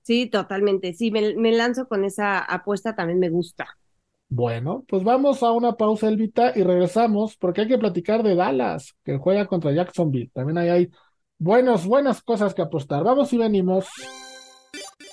Sí, 0.01 0.27
totalmente. 0.29 0.93
Sí, 0.93 1.11
me, 1.11 1.35
me 1.35 1.51
lanzo 1.51 1.87
con 1.87 2.03
esa 2.03 2.39
apuesta, 2.39 2.95
también 2.95 3.19
me 3.19 3.29
gusta. 3.29 3.77
Bueno, 4.31 4.85
pues 4.87 5.03
vamos 5.03 5.41
a 5.41 5.51
una 5.51 5.73
pausa, 5.73 6.07
Elvita, 6.07 6.53
y 6.55 6.61
regresamos 6.61 7.35
porque 7.35 7.61
hay 7.61 7.67
que 7.67 7.79
platicar 7.79 8.21
de 8.21 8.35
Dallas, 8.35 8.95
que 9.03 9.17
juega 9.17 9.47
contra 9.47 9.71
Jacksonville. 9.71 10.29
También 10.33 10.59
ahí 10.59 10.69
hay 10.69 10.89
buenas, 11.39 11.85
buenas 11.87 12.21
cosas 12.21 12.53
que 12.53 12.61
apostar. 12.61 13.03
Vamos 13.03 13.33
y 13.33 13.37
venimos. 13.37 13.87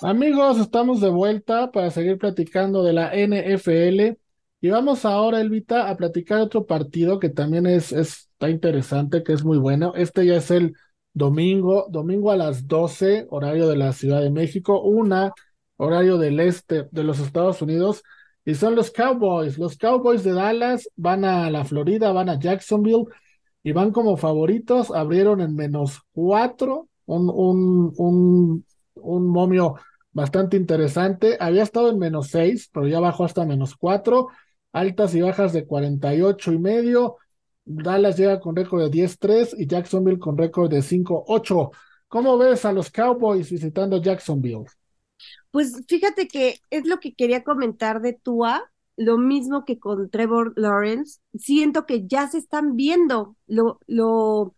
Amigos, 0.02 0.58
estamos 0.58 1.00
de 1.00 1.08
vuelta 1.08 1.70
para 1.70 1.90
seguir 1.90 2.18
platicando 2.18 2.82
de 2.82 2.92
la 2.92 3.14
NFL. 3.14 4.18
Y 4.60 4.68
vamos 4.68 5.06
ahora, 5.06 5.40
Elvita, 5.40 5.88
a 5.88 5.96
platicar 5.96 6.40
otro 6.40 6.66
partido 6.66 7.18
que 7.18 7.30
también 7.30 7.66
es, 7.66 7.92
está 7.92 8.50
interesante, 8.50 9.22
que 9.22 9.32
es 9.32 9.44
muy 9.44 9.56
bueno. 9.56 9.94
Este 9.96 10.26
ya 10.26 10.36
es 10.36 10.50
el 10.50 10.74
domingo, 11.14 11.86
domingo 11.88 12.30
a 12.32 12.36
las 12.36 12.66
12, 12.68 13.28
horario 13.30 13.66
de 13.68 13.76
la 13.76 13.94
Ciudad 13.94 14.20
de 14.20 14.30
México, 14.30 14.82
una, 14.82 15.32
horario 15.78 16.18
del 16.18 16.38
este 16.40 16.86
de 16.90 17.02
los 17.04 17.18
Estados 17.18 17.62
Unidos 17.62 18.02
y 18.46 18.54
son 18.54 18.76
los 18.76 18.90
Cowboys. 18.92 19.58
Los 19.58 19.76
Cowboys 19.76 20.22
de 20.24 20.32
Dallas 20.32 20.88
van 20.96 21.24
a 21.24 21.50
la 21.50 21.64
Florida, 21.64 22.12
van 22.12 22.28
a 22.30 22.38
Jacksonville 22.38 23.04
y 23.62 23.72
van 23.72 23.90
como 23.90 24.16
favoritos. 24.16 24.92
Abrieron 24.92 25.40
en 25.40 25.56
menos 25.56 26.00
cuatro, 26.12 26.88
un, 27.06 27.28
un, 27.28 27.92
un, 27.96 28.64
un 28.94 29.28
momio 29.28 29.74
bastante 30.12 30.56
interesante. 30.56 31.36
Había 31.40 31.64
estado 31.64 31.90
en 31.90 31.98
menos 31.98 32.28
seis, 32.28 32.70
pero 32.72 32.86
ya 32.86 33.00
bajó 33.00 33.24
hasta 33.24 33.44
menos 33.44 33.74
cuatro. 33.76 34.28
Altas 34.72 35.14
y 35.16 35.22
bajas 35.22 35.52
de 35.52 35.66
48 35.66 36.52
y 36.52 36.58
medio. 36.58 37.16
Dallas 37.64 38.16
llega 38.16 38.38
con 38.38 38.54
récord 38.54 38.82
de 38.84 38.90
10-3 38.90 39.56
y 39.58 39.66
Jacksonville 39.66 40.20
con 40.20 40.38
récord 40.38 40.70
de 40.70 40.82
5-8. 40.82 41.72
¿Cómo 42.06 42.38
ves 42.38 42.64
a 42.64 42.72
los 42.72 42.90
Cowboys 42.92 43.50
visitando 43.50 44.00
Jacksonville? 44.00 44.66
Pues 45.56 45.72
fíjate 45.88 46.28
que 46.28 46.60
es 46.68 46.84
lo 46.84 47.00
que 47.00 47.14
quería 47.14 47.42
comentar 47.42 48.02
de 48.02 48.12
Tua, 48.12 48.70
lo 48.98 49.16
mismo 49.16 49.64
que 49.64 49.78
con 49.78 50.10
Trevor 50.10 50.52
Lawrence. 50.54 51.20
Siento 51.38 51.86
que 51.86 52.06
ya 52.06 52.28
se 52.28 52.36
están 52.36 52.76
viendo 52.76 53.38
lo, 53.46 53.80
lo, 53.86 54.54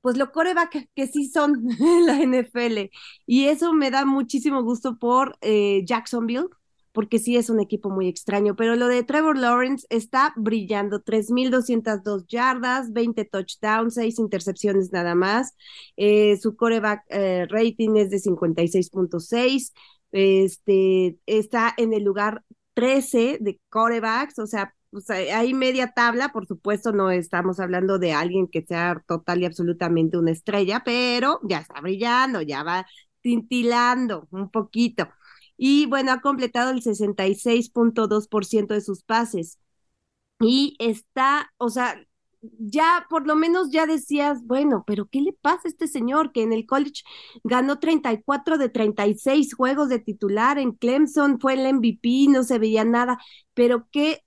pues 0.00 0.16
lo 0.16 0.30
coreback 0.30 0.90
que 0.94 1.08
sí 1.08 1.28
son 1.28 1.64
la 2.06 2.22
NFL. 2.22 2.88
Y 3.26 3.46
eso 3.46 3.72
me 3.72 3.90
da 3.90 4.04
muchísimo 4.04 4.62
gusto 4.62 4.96
por 5.00 5.36
eh, 5.40 5.82
Jacksonville, 5.84 6.46
porque 6.92 7.18
sí 7.18 7.36
es 7.36 7.50
un 7.50 7.58
equipo 7.58 7.90
muy 7.90 8.06
extraño. 8.06 8.54
Pero 8.54 8.76
lo 8.76 8.86
de 8.86 9.02
Trevor 9.02 9.36
Lawrence 9.36 9.88
está 9.90 10.32
brillando: 10.36 11.02
3.202 11.02 12.26
yardas, 12.28 12.92
20 12.92 13.24
touchdowns, 13.24 13.94
6 13.94 14.20
intercepciones 14.20 14.92
nada 14.92 15.16
más. 15.16 15.56
Eh, 15.96 16.36
su 16.36 16.54
coreback 16.54 17.02
eh, 17.08 17.46
rating 17.50 17.96
es 17.96 18.10
de 18.10 18.20
56.6. 18.20 19.72
Este 20.12 21.18
está 21.26 21.74
en 21.76 21.92
el 21.92 22.04
lugar 22.04 22.44
13 22.74 23.38
de 23.40 23.60
corebacks, 23.68 24.38
o 24.38 24.46
sea, 24.46 24.74
pues 24.90 25.10
hay 25.10 25.52
media 25.54 25.92
tabla, 25.92 26.30
por 26.30 26.46
supuesto, 26.46 26.92
no 26.92 27.10
estamos 27.10 27.60
hablando 27.60 27.98
de 27.98 28.12
alguien 28.12 28.48
que 28.48 28.62
sea 28.64 29.02
total 29.06 29.42
y 29.42 29.44
absolutamente 29.46 30.16
una 30.16 30.30
estrella, 30.30 30.82
pero 30.84 31.40
ya 31.42 31.58
está 31.58 31.80
brillando, 31.80 32.40
ya 32.42 32.62
va 32.62 32.86
cintilando 33.22 34.28
un 34.30 34.50
poquito. 34.50 35.08
Y 35.56 35.86
bueno, 35.86 36.12
ha 36.12 36.20
completado 36.20 36.70
el 36.70 36.82
66.2% 36.82 38.74
de 38.74 38.80
sus 38.80 39.02
pases. 39.02 39.58
Y 40.40 40.76
está, 40.78 41.52
o 41.58 41.68
sea, 41.70 42.00
ya 42.40 43.06
por 43.10 43.26
lo 43.26 43.34
menos 43.36 43.70
ya 43.70 43.86
decías, 43.86 44.44
bueno, 44.44 44.84
pero 44.86 45.06
¿qué 45.06 45.20
le 45.20 45.32
pasa 45.32 45.62
a 45.64 45.68
este 45.68 45.88
señor 45.88 46.32
que 46.32 46.42
en 46.42 46.52
el 46.52 46.66
college 46.66 47.02
ganó 47.44 47.78
34 47.78 48.58
de 48.58 48.68
36 48.68 49.54
juegos 49.54 49.88
de 49.88 49.98
titular, 49.98 50.58
en 50.58 50.72
Clemson 50.72 51.40
fue 51.40 51.54
el 51.54 51.66
MVP, 51.66 52.26
no 52.28 52.44
se 52.44 52.58
veía 52.58 52.84
nada, 52.84 53.18
pero 53.54 53.88
qué 53.90 54.22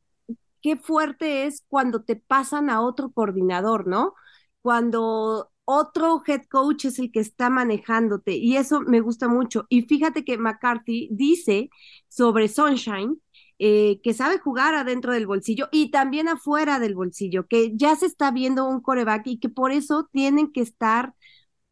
qué 0.62 0.78
fuerte 0.78 1.46
es 1.46 1.64
cuando 1.68 2.04
te 2.04 2.16
pasan 2.16 2.70
a 2.70 2.82
otro 2.82 3.12
coordinador, 3.12 3.88
¿no? 3.88 4.14
Cuando 4.62 5.52
otro 5.66 6.22
head 6.28 6.44
coach 6.50 6.86
es 6.86 7.00
el 7.00 7.12
que 7.12 7.20
está 7.20 7.50
manejándote 7.50 8.34
y 8.36 8.58
eso 8.58 8.82
me 8.82 9.02
gusta 9.02 9.28
mucho. 9.28 9.66
Y 9.70 9.84
fíjate 9.84 10.24
que 10.26 10.38
McCarthy 10.38 11.10
dice 11.12 11.70
sobre 12.08 12.48
Sunshine 12.48 13.22
eh, 13.64 14.02
que 14.02 14.16
sabe 14.16 14.40
jugar 14.40 14.74
adentro 14.74 15.14
del 15.14 15.28
bolsillo 15.28 15.70
y 15.72 15.92
también 15.92 16.28
afuera 16.28 16.80
del 16.80 16.96
bolsillo, 16.96 17.46
que 17.48 17.78
ya 17.78 17.96
se 17.96 18.08
está 18.08 18.32
viendo 18.32 18.66
un 18.68 18.82
coreback 18.82 19.28
y 19.28 19.40
que 19.40 19.50
por 19.50 19.72
eso 19.72 20.10
tienen 20.12 20.52
que 20.52 20.62
estar 20.62 21.14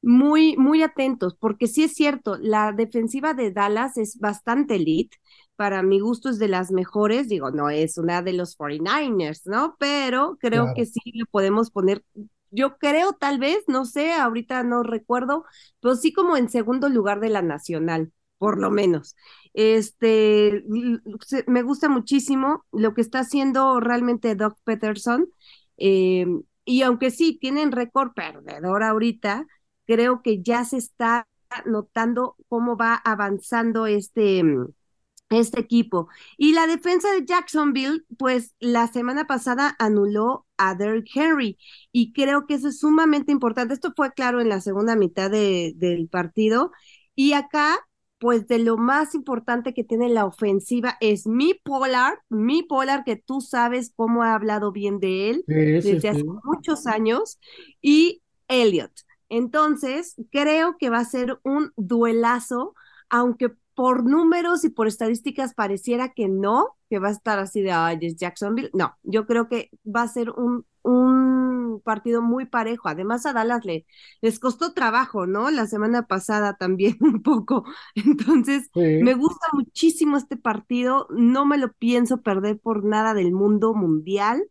muy, 0.04 0.56
muy 0.58 0.84
atentos, 0.84 1.36
porque 1.36 1.66
sí 1.68 1.84
es 1.84 1.94
cierto, 1.96 2.38
la 2.40 2.74
defensiva 2.74 3.34
de 3.34 3.52
Dallas 3.52 3.98
es 3.98 4.20
bastante 4.20 4.76
elite, 4.76 5.18
para 5.56 5.82
mi 5.82 6.00
gusto 6.00 6.30
es 6.30 6.38
de 6.40 6.48
las 6.48 6.72
mejores, 6.72 7.28
digo, 7.28 7.50
no 7.52 7.70
es 7.72 7.98
una 7.98 8.22
de 8.22 8.34
los 8.34 8.56
49ers, 8.56 9.42
¿no? 9.46 9.76
Pero 9.80 10.38
creo 10.40 10.70
que 10.76 10.86
sí 10.86 11.00
lo 11.16 11.26
podemos 11.26 11.72
poner, 11.72 12.04
yo 12.52 12.78
creo 12.78 13.14
tal 13.14 13.40
vez, 13.40 13.64
no 13.68 13.86
sé, 13.86 14.14
ahorita 14.14 14.62
no 14.64 14.84
recuerdo, 14.84 15.44
pero 15.82 15.96
sí 15.96 16.14
como 16.14 16.38
en 16.38 16.50
segundo 16.50 16.88
lugar 16.90 17.20
de 17.20 17.30
la 17.30 17.42
nacional, 17.42 18.14
por 18.38 18.60
lo 18.60 18.70
menos. 18.72 19.16
Este, 19.54 20.64
me 21.48 21.62
gusta 21.64 21.90
muchísimo 21.90 22.66
lo 22.72 22.94
que 22.94 23.02
está 23.02 23.20
haciendo 23.20 23.80
realmente 23.80 24.36
Doc 24.36 24.58
Peterson, 24.64 25.28
eh, 25.78 26.26
y 26.66 26.82
aunque 26.84 27.12
sí 27.12 27.38
tienen 27.40 27.72
récord 27.72 28.14
perdedor 28.14 28.84
ahorita, 28.84 29.48
creo 29.86 30.22
que 30.22 30.42
ya 30.42 30.66
se 30.66 30.78
está 30.78 31.28
notando 31.66 32.36
cómo 32.48 32.78
va 32.78 32.96
avanzando 32.96 33.88
este 33.88 34.44
este 35.30 35.60
equipo. 35.60 36.10
Y 36.38 36.54
la 36.54 36.68
defensa 36.68 37.12
de 37.12 37.26
Jacksonville, 37.26 38.04
pues 38.18 38.56
la 38.60 38.88
semana 38.88 39.28
pasada 39.28 39.76
anuló 39.80 40.48
a 40.58 40.76
Derrick 40.76 41.10
Henry 41.16 41.58
y 41.92 42.14
creo 42.14 42.48
que 42.48 42.56
eso 42.56 42.70
es 42.70 42.80
sumamente 42.80 43.32
importante. 43.32 43.74
Esto 43.74 43.94
fue 43.96 44.12
claro 44.14 44.42
en 44.42 44.50
la 44.50 44.62
segunda 44.62 44.96
mitad 44.96 45.30
de, 45.30 45.74
del 45.76 46.10
partido 46.10 46.72
y 47.16 47.34
acá, 47.34 47.78
pues 48.20 48.48
de 48.48 48.60
lo 48.60 48.78
más 48.78 49.16
importante 49.16 49.74
que 49.74 49.84
tiene 49.84 50.10
la 50.10 50.26
ofensiva 50.26 50.98
es 51.00 51.26
mi 51.26 51.54
Polar, 51.54 52.20
mi 52.30 52.64
Polar 52.64 53.04
que 53.04 53.16
tú 53.16 53.42
sabes 53.42 53.94
cómo 53.96 54.24
he 54.24 54.28
hablado 54.28 54.72
bien 54.72 55.00
de 55.00 55.30
él 55.30 55.44
desde 55.48 56.10
hace 56.10 56.24
muchos 56.24 56.86
años 56.86 57.40
y 57.82 58.22
Elliot. 58.48 58.92
Entonces, 59.30 60.16
creo 60.32 60.78
que 60.78 60.90
va 60.90 61.00
a 61.00 61.06
ser 61.06 61.40
un 61.44 61.72
duelazo, 61.78 62.76
aunque 63.10 63.54
por 63.74 64.04
números 64.04 64.66
y 64.66 64.70
por 64.70 64.88
estadísticas 64.88 65.54
pareciera 65.54 66.10
que 66.10 66.28
no, 66.28 66.76
que 66.90 67.00
va 67.00 67.08
a 67.08 67.12
estar 67.12 67.40
así 67.40 67.62
de, 67.62 67.72
ay, 67.72 68.00
es 68.02 68.18
Jacksonville. 68.18 68.72
No, 68.74 68.98
yo 69.04 69.26
creo 69.26 69.48
que 69.48 69.70
va 69.86 70.02
a 70.02 70.08
ser 70.10 70.32
un, 70.32 70.66
un 70.84 71.82
partido 71.84 72.22
muy 72.22 72.46
parejo. 72.46 72.88
Además, 72.90 73.26
a 73.26 73.34
Dallas 73.34 73.66
le, 73.66 73.86
les 74.22 74.40
costó 74.40 74.74
trabajo, 74.74 75.26
¿no? 75.28 75.52
La 75.52 75.68
semana 75.68 76.08
pasada 76.08 76.56
también 76.58 76.98
un 77.02 77.22
poco. 77.24 77.66
Entonces, 77.96 78.72
me 79.00 79.14
gusta 79.14 79.48
muchísimo 79.54 80.18
este 80.18 80.38
partido. 80.38 81.08
No 81.12 81.46
me 81.46 81.58
lo 81.58 81.72
pienso 81.74 82.22
perder 82.22 82.60
por 82.60 82.84
nada 82.86 83.14
del 83.14 83.32
mundo 83.32 83.74
mundial 83.74 84.44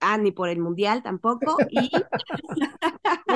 ah, 0.00 0.18
ni 0.18 0.32
por 0.32 0.48
el 0.48 0.58
mundial 0.58 1.02
tampoco. 1.02 1.56
Y 1.70 1.90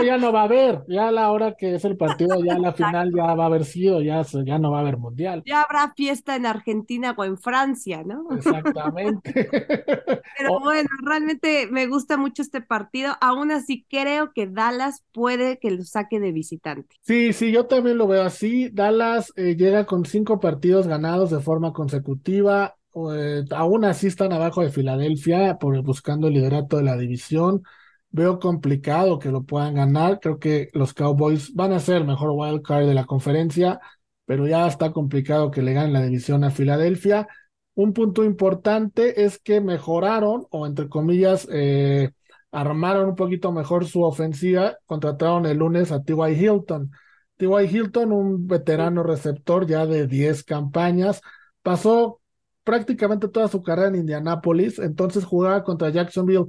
ya 0.05 0.19
no 0.19 0.33
va 0.33 0.43
a 0.43 0.45
haber, 0.45 0.85
ya 0.89 1.09
a 1.09 1.13
la 1.13 1.31
hora 1.31 1.55
que 1.55 1.75
es 1.75 1.85
el 1.85 1.97
partido, 1.97 2.43
ya 2.43 2.59
la 2.59 2.73
final 2.73 3.13
ya 3.15 3.35
va 3.35 3.45
a 3.45 3.47
haber 3.47 3.65
sido, 3.65 4.01
ya, 4.01 4.23
ya 4.45 4.59
no 4.59 4.71
va 4.71 4.79
a 4.79 4.81
haber 4.81 4.97
mundial. 4.97 5.43
Ya 5.47 5.63
habrá 5.63 5.93
fiesta 5.95 6.35
en 6.35 6.47
Argentina 6.47 7.15
o 7.17 7.25
en 7.25 7.39
Francia, 7.39 8.03
¿no? 8.05 8.27
Exactamente. 8.31 9.33
Pero 10.39 10.61
bueno, 10.61 10.89
realmente 11.03 11.69
me 11.71 11.87
gusta 11.87 12.17
mucho 12.17 12.43
este 12.43 12.61
partido. 12.61 13.15
Aún 13.21 13.51
así, 13.51 13.87
creo 13.89 14.33
que 14.33 14.47
Dallas 14.47 15.05
puede 15.13 15.59
que 15.59 15.71
lo 15.71 15.85
saque 15.85 16.21
de 16.21 16.33
visitante. 16.33 16.97
Sí, 17.03 17.33
sí, 17.33 17.53
yo 17.53 17.67
también 17.67 17.99
lo 17.99 18.07
veo 18.07 18.23
así. 18.23 18.71
Dallas 18.71 19.33
eh, 19.37 19.57
llega 19.57 19.87
con 19.87 20.05
cinco 20.05 20.41
partidos 20.41 20.87
ganados 20.87 21.31
de 21.31 21.41
forma 21.41 21.73
consecutiva 21.73 22.77
eh, 23.15 23.45
aún 23.51 23.85
así 23.85 24.07
están 24.07 24.33
abajo 24.33 24.63
de 24.63 24.71
Filadelfia 24.71 25.59
por, 25.59 25.81
buscando 25.83 26.29
el 26.29 26.35
liderato 26.35 26.77
de 26.77 26.83
la 26.85 26.97
división. 26.97 27.63
Veo 28.11 28.39
complicado 28.39 29.19
que 29.19 29.31
lo 29.31 29.45
puedan 29.45 29.75
ganar. 29.75 30.21
Creo 30.21 30.39
que 30.39 30.69
los 30.75 30.93
Cowboys 30.95 31.55
van 31.55 31.73
a 31.73 31.81
ser 31.81 31.97
el 31.99 32.07
mejor 32.07 32.31
wild 32.33 32.63
card 32.63 32.87
de 32.87 32.95
la 32.95 33.07
conferencia, 33.07 33.81
pero 34.27 34.47
ya 34.47 34.67
está 34.67 34.93
complicado 34.93 35.51
que 35.51 35.63
le 35.63 35.73
ganen 35.73 35.93
la 35.95 36.03
división 36.03 36.45
a 36.45 36.51
Filadelfia. 36.51 37.29
Un 37.75 37.93
punto 37.95 38.25
importante 38.25 39.25
es 39.25 39.39
que 39.39 39.61
mejoraron, 39.61 40.47
o 40.51 40.67
entre 40.67 40.89
comillas, 40.89 41.49
eh, 41.51 42.11
armaron 42.51 43.09
un 43.11 43.17
poquito 43.17 43.53
mejor 43.53 43.87
su 43.87 44.03
ofensiva. 44.03 44.77
Contrataron 44.87 45.47
el 45.47 45.59
lunes 45.59 45.91
a 45.93 46.03
T.Y. 46.03 46.33
Hilton. 46.35 46.91
T.Y. 47.39 47.67
Hilton, 47.67 48.13
un 48.13 48.47
veterano 48.47 49.03
receptor 49.03 49.67
ya 49.67 49.87
de 49.87 50.07
10 50.07 50.45
campañas, 50.45 51.23
pasó 51.63 52.22
prácticamente 52.65 53.29
toda 53.29 53.49
su 53.49 53.63
carrera 53.63 53.89
en 53.89 53.97
Indianápolis, 53.97 54.79
entonces 54.79 55.25
jugaba 55.25 55.65
contra 55.65 55.91
Jacksonville 55.91 56.47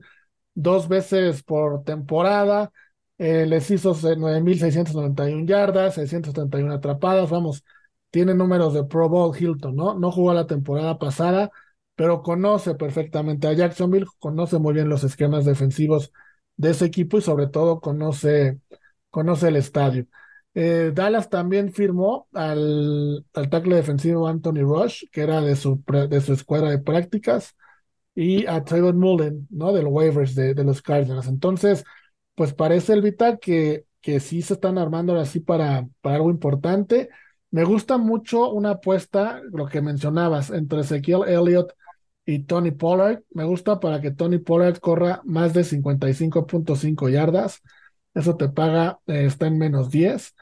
dos 0.54 0.88
veces 0.88 1.44
por 1.44 1.84
temporada, 1.84 2.72
eh, 3.18 3.46
les 3.46 3.70
hizo 3.72 3.94
9.691 4.18 5.46
yardas, 5.48 5.96
631 5.96 6.74
atrapadas, 6.74 7.30
vamos, 7.30 7.64
tiene 8.12 8.34
números 8.36 8.74
de 8.74 8.84
Pro 8.84 9.10
Bowl 9.10 9.36
Hilton, 9.38 9.76
¿no? 9.76 9.96
No 10.00 10.12
jugó 10.12 10.34
la 10.34 10.48
temporada 10.48 10.98
pasada, 11.00 11.52
pero 11.96 12.22
conoce 12.24 12.76
perfectamente 12.76 13.48
a 13.48 13.54
Jacksonville, 13.54 14.06
conoce 14.20 14.60
muy 14.60 14.74
bien 14.74 14.90
los 14.90 15.04
esquemas 15.04 15.46
defensivos 15.46 16.12
de 16.58 16.72
ese 16.72 16.86
equipo 16.86 17.18
y 17.18 17.22
sobre 17.22 17.48
todo 17.48 17.80
conoce, 17.82 18.60
conoce 19.10 19.48
el 19.50 19.56
estadio. 19.58 20.08
Eh, 20.56 20.92
Dallas 20.94 21.30
también 21.30 21.74
firmó 21.74 22.28
al, 22.34 23.26
al 23.34 23.50
tackle 23.50 23.76
defensivo 23.76 24.28
Anthony 24.28 24.62
Rush, 24.62 25.06
que 25.12 25.22
era 25.22 25.42
de 25.42 25.56
su, 25.56 25.84
de 26.10 26.22
su 26.22 26.34
escuadra 26.34 26.70
de 26.70 26.80
prácticas, 26.80 27.56
y 28.16 28.46
a 28.46 28.64
Trayvon 28.64 29.00
Mullen, 29.00 29.48
¿no? 29.50 29.74
De 29.74 29.82
los 29.82 29.92
waivers 29.92 30.36
de, 30.36 30.54
de, 30.54 30.64
los 30.64 30.82
Cardinals. 30.82 31.28
Entonces, 31.28 31.84
pues 32.36 32.54
parece 32.54 32.94
el 32.94 33.16
que, 33.42 33.86
que 34.02 34.20
sí 34.20 34.42
se 34.44 34.54
están 34.56 34.78
armando 34.78 35.20
así 35.20 35.40
para, 35.40 35.88
para 36.02 36.18
algo 36.18 36.30
importante. 36.30 37.10
Me 37.50 37.64
gusta 37.64 37.98
mucho 37.98 38.52
una 38.52 38.72
apuesta, 38.72 39.42
lo 39.52 39.68
que 39.68 39.82
mencionabas, 39.82 40.52
entre 40.52 40.82
Ezequiel 40.82 41.24
Elliott 41.28 41.74
y 42.26 42.40
Tony 42.46 42.72
Pollard. 42.72 43.24
Me 43.32 43.44
gusta 43.46 43.80
para 43.80 44.02
que 44.02 44.12
Tony 44.12 44.38
Pollard 44.40 44.78
corra 44.80 45.22
más 45.26 45.54
de 45.54 45.64
55.5 45.64 47.10
yardas. 47.10 47.62
Eso 48.14 48.38
te 48.38 48.50
paga, 48.50 49.00
eh, 49.08 49.26
está 49.26 49.48
en 49.48 49.58
menos 49.58 49.90
10 49.90 50.36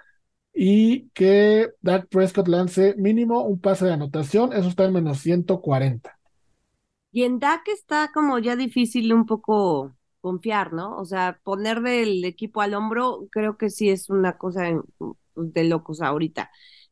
y 0.53 1.10
que 1.10 1.70
Dak 1.81 2.08
Prescott 2.10 2.48
lance 2.48 2.96
mínimo 2.98 3.41
un 3.43 3.60
pase 3.60 3.86
de 3.86 3.93
anotación, 3.93 4.53
eso 4.53 4.70
está 4.70 4.86
en 4.86 4.93
menos 4.93 5.20
140. 5.20 6.17
Y 7.12 7.24
en 7.24 7.39
Dak 7.39 7.67
está 7.67 8.12
como 8.13 8.39
ya 8.39 8.55
difícil 8.55 9.13
un 9.13 9.25
poco 9.25 9.93
confiar, 10.22 10.72
¿no? 10.72 10.98
O 10.98 11.05
sea, 11.05 11.39
poner 11.43 11.81
del 11.81 12.24
equipo 12.24 12.62
al 12.62 12.74
hombro 12.74 13.27
creo 13.31 13.58
que 13.58 13.70
sí 13.70 13.89
es 13.89 14.10
una 14.10 14.38
cosa 14.38 14.70
pues, 14.98 15.53
de 15.53 15.63
locos 15.65 16.01
ahorita. 16.01 16.51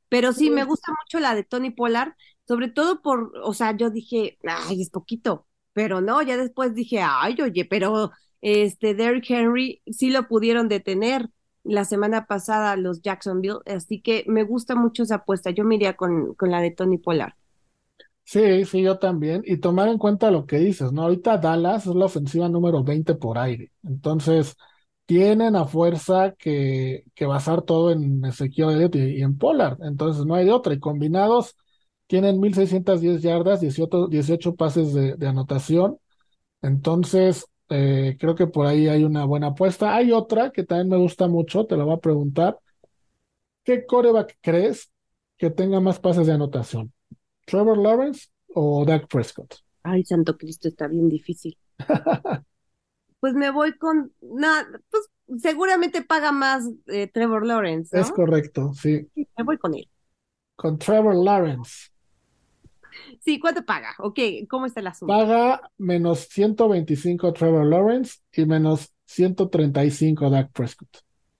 Pero 0.10 0.34
sí, 0.34 0.50
me 0.50 0.64
gusta 0.64 0.92
mucho 0.92 1.20
la 1.20 1.36
de 1.36 1.44
Tony 1.44 1.70
Pollard, 1.70 2.14
sobre 2.48 2.68
todo 2.70 3.02
por, 3.02 3.32
o 3.44 3.54
sea, 3.54 3.78
yo 3.78 3.92
dije, 3.92 4.40
ay, 4.44 4.82
es 4.82 4.90
poquito, 4.90 5.48
pero 5.74 6.02
no, 6.02 6.22
ya 6.24 6.36
después 6.36 6.74
dije, 6.74 7.00
ay, 7.02 7.40
oye, 7.42 7.64
pero 7.66 8.12
este 8.42 8.96
Derrick 8.96 9.30
Henry 9.30 9.84
sí 9.86 10.10
lo 10.10 10.28
pudieron 10.28 10.68
detener 10.68 11.30
la 11.70 11.86
semana 11.86 12.26
pasada 12.26 12.76
los 12.76 13.02
Jacksonville, 13.02 13.60
así 13.66 14.02
que 14.02 14.26
me 14.28 14.44
gusta 14.44 14.76
mucho 14.76 15.04
esa 15.04 15.16
apuesta. 15.16 15.52
Yo 15.52 15.64
me 15.64 15.76
iría 15.76 15.96
con, 15.96 16.34
con 16.36 16.52
la 16.52 16.62
de 16.62 16.72
Tony 16.72 16.98
Pollard. 16.98 17.34
Sí, 18.24 18.66
sí, 18.66 18.84
yo 18.84 19.00
también. 19.00 19.42
Y 19.46 19.58
tomar 19.58 19.88
en 19.90 19.98
cuenta 19.98 20.30
lo 20.30 20.46
que 20.46 20.58
dices, 20.60 20.92
¿no? 20.92 21.04
Ahorita 21.04 21.38
Dallas 21.40 21.88
es 21.88 21.96
la 21.96 22.06
ofensiva 22.06 22.48
número 22.48 22.84
20 22.84 23.16
por 23.16 23.40
aire. 23.40 23.72
Entonces, 23.84 24.56
tienen 25.06 25.56
a 25.56 25.66
fuerza 25.66 26.36
que, 26.38 27.06
que 27.16 27.26
basar 27.26 27.64
todo 27.64 27.92
en 27.92 28.24
Ezequiel 28.26 28.70
Elliott 28.72 28.96
y, 28.96 29.22
en 29.24 29.38
Pollard. 29.38 29.80
Entonces, 29.84 30.26
no 30.26 30.36
hay 30.36 30.46
de 30.46 30.52
otra. 30.52 30.74
Y 30.76 30.80
combinados, 30.80 31.56
tienen 32.06 32.40
1610 32.40 33.22
yardas, 33.24 33.62
18, 33.62 34.08
18 34.08 34.56
pases 34.56 34.94
de 34.94 35.28
anotación. 35.28 35.98
Entonces, 36.62 37.46
eh, 37.70 38.18
creo 38.20 38.36
que 38.36 38.48
por 38.48 38.66
ahí 38.66 38.88
hay 38.88 39.04
una 39.04 39.26
buena 39.26 39.48
apuesta. 39.48 39.96
Hay 39.96 40.12
otra 40.12 40.52
que 40.52 40.64
también 40.64 40.90
me 40.90 40.98
gusta 40.98 41.28
mucho, 41.28 41.66
te 41.66 41.78
la 41.78 41.84
voy 41.84 41.96
a 41.96 42.00
preguntar. 42.00 42.58
¿Qué 43.64 43.86
coreback 43.86 44.38
crees 44.42 44.92
que 45.38 45.50
tenga 45.52 45.80
más 45.80 46.00
pases 46.00 46.28
de 46.28 46.34
anotación? 46.34 46.92
¿Trevor 47.46 47.78
Lawrence 47.78 48.28
o 48.54 48.84
Dak 48.86 49.08
Prescott? 49.08 49.56
Ay, 49.84 50.04
Santo 50.04 50.38
Cristo, 50.38 50.68
está 50.68 50.88
bien 50.88 51.08
difícil. 51.10 51.58
pues 53.20 53.34
me 53.34 53.52
voy 53.52 53.78
con. 53.78 54.12
No, 54.22 54.48
pues 54.90 55.10
seguramente 55.42 56.02
paga 56.02 56.32
más 56.32 56.68
eh, 56.88 57.08
Trevor 57.08 57.46
Lawrence. 57.46 57.98
Es 57.98 58.12
correcto, 58.12 58.74
sí. 58.74 59.08
Me 59.16 59.44
voy 59.44 59.58
con 59.58 59.76
él. 59.76 59.88
Con 60.56 60.78
Trevor 60.78 61.16
Lawrence. 61.16 61.90
Sí, 63.22 63.40
¿cuánto 63.40 63.66
paga? 63.66 63.96
Ok, 64.00 64.20
¿cómo 64.50 64.66
está 64.66 64.80
el 64.80 64.88
asunto? 64.88 65.16
Paga 65.18 65.72
menos 65.78 66.20
125 66.30 67.34
Trevor 67.34 67.66
Lawrence 67.66 68.20
y 68.32 68.46
menos 68.46 68.94
135 69.06 70.30
Dak 70.30 70.52
Prescott. 70.54 71.00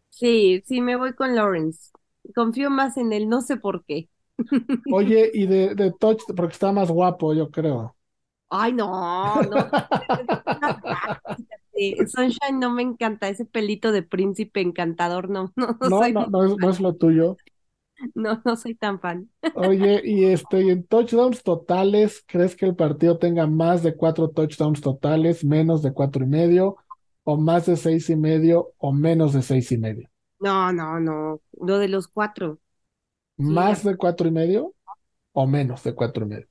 Sí, 0.10 0.62
sí, 0.66 0.82
me 0.82 0.96
voy 0.96 1.14
con 1.14 1.36
Lawrence. 1.36 1.92
Confío 2.36 2.70
más 2.70 2.98
en 2.98 3.14
él, 3.14 3.30
no 3.30 3.42
sé 3.42 3.58
por 3.58 3.86
qué. 3.86 4.10
Oye, 4.92 5.32
y 5.34 5.46
de, 5.48 5.74
de 5.76 5.92
Touch, 5.94 6.22
porque 6.36 6.54
está 6.54 6.72
más 6.72 6.90
guapo, 6.92 7.34
yo 7.34 7.50
creo. 7.50 7.96
Ay, 8.50 8.74
no, 8.74 9.44
no. 9.44 9.72
Sunshine 12.08 12.60
no 12.60 12.72
me 12.72 12.82
encanta, 12.84 13.30
ese 13.30 13.46
pelito 13.46 13.92
de 13.92 14.04
príncipe 14.04 14.62
encantador, 14.62 15.30
no, 15.30 15.54
no, 15.56 15.78
no, 15.82 16.10
no, 16.10 16.26
no, 16.28 16.46
es, 16.46 16.58
no 16.58 16.70
es 16.70 16.80
lo 16.80 16.96
tuyo. 16.96 17.40
No, 18.16 18.42
no 18.46 18.56
soy 18.56 18.76
tan 18.76 19.00
fan. 19.00 19.30
Oye, 19.54 20.02
y 20.06 20.26
este, 20.26 20.62
y 20.64 20.70
en 20.70 20.84
touchdowns 20.88 21.44
totales, 21.44 22.24
¿crees 22.28 22.56
que 22.56 22.66
el 22.66 22.76
partido 22.76 23.18
tenga 23.20 23.46
más 23.48 23.84
de 23.84 23.96
cuatro 23.96 24.30
touchdowns 24.30 24.82
totales, 24.82 25.44
menos 25.44 25.82
de 25.84 25.92
cuatro 25.94 26.24
y 26.24 26.28
medio, 26.28 26.78
o 27.24 27.38
más 27.38 27.66
de 27.66 27.76
seis 27.76 28.10
y 28.10 28.16
medio, 28.16 28.74
o 28.78 28.92
menos 28.94 29.34
de 29.34 29.42
seis 29.42 29.72
y 29.72 29.78
medio? 29.78 30.10
No, 30.40 30.72
no, 30.72 31.00
no. 31.00 31.42
Lo 31.54 31.78
de 31.80 31.88
los 31.90 32.08
cuatro. 32.08 32.60
¿Más 33.38 33.84
de 33.84 33.98
cuatro 33.98 34.28
y 34.28 34.32
medio 34.32 34.76
o 35.34 35.48
menos 35.48 35.84
de 35.84 35.96
cuatro 35.96 36.26
y 36.26 36.30
medio? 36.30 36.48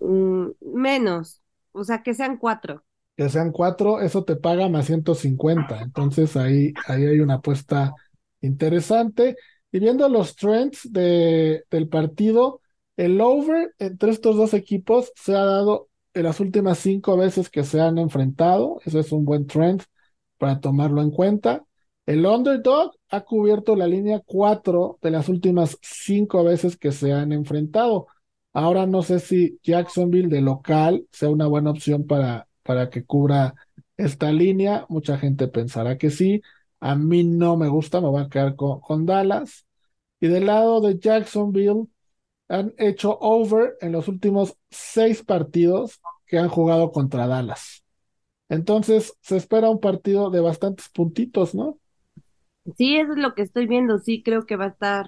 Mm, 0.00 0.50
menos. 0.60 1.42
O 1.72 1.84
sea, 1.84 2.02
que 2.02 2.14
sean 2.14 2.36
cuatro. 2.38 2.84
Que 3.16 3.28
sean 3.28 3.50
cuatro, 3.52 4.00
eso 4.00 4.24
te 4.24 4.36
paga 4.36 4.68
más 4.68 4.86
150. 4.86 5.80
Entonces 5.82 6.36
ahí, 6.36 6.72
ahí 6.86 7.04
hay 7.06 7.20
una 7.20 7.34
apuesta 7.34 7.92
interesante. 8.40 9.36
Y 9.72 9.80
viendo 9.80 10.08
los 10.08 10.36
trends 10.36 10.90
de, 10.92 11.64
del 11.70 11.88
partido, 11.88 12.60
el 12.96 13.20
over 13.20 13.74
entre 13.78 14.10
estos 14.10 14.36
dos 14.36 14.54
equipos 14.54 15.12
se 15.16 15.34
ha 15.36 15.44
dado 15.44 15.88
en 16.14 16.24
las 16.24 16.40
últimas 16.40 16.78
cinco 16.78 17.16
veces 17.16 17.50
que 17.50 17.64
se 17.64 17.80
han 17.80 17.98
enfrentado. 17.98 18.80
Eso 18.84 18.98
es 18.98 19.12
un 19.12 19.24
buen 19.24 19.46
trend 19.46 19.82
para 20.38 20.60
tomarlo 20.60 21.02
en 21.02 21.10
cuenta. 21.10 21.64
El 22.06 22.24
underdog 22.26 22.92
ha 23.10 23.20
cubierto 23.22 23.76
la 23.76 23.86
línea 23.86 24.22
cuatro 24.24 24.98
de 25.02 25.10
las 25.10 25.28
últimas 25.28 25.78
cinco 25.82 26.42
veces 26.44 26.76
que 26.76 26.92
se 26.92 27.12
han 27.12 27.32
enfrentado. 27.32 28.06
Ahora 28.54 28.86
no 28.86 29.02
sé 29.02 29.20
si 29.20 29.58
Jacksonville 29.62 30.28
de 30.28 30.40
local 30.40 31.06
sea 31.12 31.28
una 31.28 31.46
buena 31.46 31.70
opción 31.70 32.06
para, 32.06 32.48
para 32.62 32.88
que 32.90 33.04
cubra 33.04 33.54
esta 33.96 34.32
línea. 34.32 34.86
Mucha 34.88 35.18
gente 35.18 35.48
pensará 35.48 35.98
que 35.98 36.10
sí. 36.10 36.40
A 36.80 36.94
mí 36.94 37.24
no 37.24 37.56
me 37.56 37.68
gusta, 37.68 38.00
me 38.00 38.08
voy 38.08 38.22
a 38.22 38.28
quedar 38.28 38.56
con, 38.56 39.06
Dallas. 39.06 39.66
Y 40.20 40.28
del 40.28 40.46
lado 40.46 40.80
de 40.80 40.98
Jacksonville, 40.98 41.86
han 42.48 42.72
hecho 42.78 43.18
over 43.20 43.76
en 43.80 43.92
los 43.92 44.08
últimos 44.08 44.56
seis 44.70 45.22
partidos 45.22 46.00
que 46.26 46.38
han 46.38 46.48
jugado 46.48 46.92
contra 46.92 47.26
Dallas. 47.26 47.84
Entonces, 48.48 49.14
se 49.20 49.36
espera 49.36 49.70
un 49.70 49.80
partido 49.80 50.30
de 50.30 50.40
bastantes 50.40 50.88
puntitos, 50.88 51.54
¿no? 51.54 51.78
Sí, 52.76 52.96
eso 52.96 53.12
es 53.12 53.18
lo 53.18 53.34
que 53.34 53.42
estoy 53.42 53.66
viendo. 53.66 53.98
Sí, 53.98 54.22
creo 54.22 54.46
que 54.46 54.56
va 54.56 54.66
a 54.66 54.68
estar. 54.68 55.06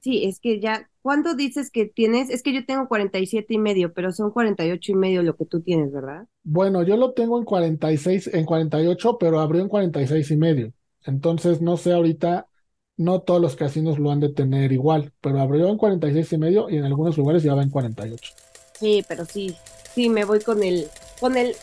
Sí, 0.00 0.24
es 0.24 0.40
que 0.40 0.60
ya. 0.60 0.88
¿Cuánto 1.06 1.36
dices 1.36 1.70
que 1.70 1.86
tienes? 1.86 2.30
Es 2.30 2.42
que 2.42 2.52
yo 2.52 2.66
tengo 2.66 2.88
47 2.88 3.54
y 3.54 3.58
medio, 3.58 3.92
pero 3.92 4.10
son 4.10 4.32
48 4.32 4.90
y 4.90 4.94
medio 4.96 5.22
lo 5.22 5.36
que 5.36 5.44
tú 5.44 5.60
tienes, 5.60 5.92
¿verdad? 5.92 6.26
Bueno, 6.42 6.82
yo 6.82 6.96
lo 6.96 7.12
tengo 7.12 7.38
en 7.38 7.44
46, 7.44 8.30
en 8.34 8.44
48, 8.44 9.16
pero 9.16 9.38
abrió 9.38 9.62
en 9.62 9.68
46 9.68 10.28
y 10.32 10.36
medio. 10.36 10.72
Entonces, 11.04 11.62
no 11.62 11.76
sé 11.76 11.92
ahorita, 11.92 12.48
no 12.96 13.20
todos 13.20 13.40
los 13.40 13.54
casinos 13.54 14.00
lo 14.00 14.10
han 14.10 14.18
de 14.18 14.30
tener 14.30 14.72
igual, 14.72 15.12
pero 15.20 15.38
abrió 15.38 15.68
en 15.68 15.76
46 15.76 16.32
y 16.32 16.38
medio 16.38 16.68
y 16.68 16.78
en 16.78 16.84
algunos 16.86 17.16
lugares 17.16 17.44
ya 17.44 17.54
va 17.54 17.62
en 17.62 17.70
48. 17.70 18.32
Sí, 18.80 19.04
pero 19.06 19.24
sí, 19.24 19.54
sí, 19.94 20.08
me 20.08 20.24
voy 20.24 20.40
con 20.40 20.60
el, 20.64 20.88
con 21.20 21.36
el, 21.36 21.54